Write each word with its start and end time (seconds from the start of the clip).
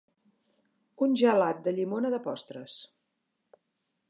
Un 1.07 1.13
gelat 1.21 1.61
de 1.67 1.75
llimona 1.77 2.13
de 2.17 2.23
postres. 2.29 2.79